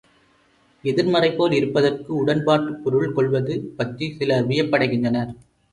எதிர்மறைபோல் 0.83 1.51
இருப்பதற்கு 1.51 2.15
உடன்பாட்டுப் 2.15 2.81
பொருள் 2.83 3.13
கொள்வது 3.13 3.55
பற்றிச் 3.77 4.17
சிலர் 4.17 4.47
வியப்படைகின்றனர். 4.47 5.33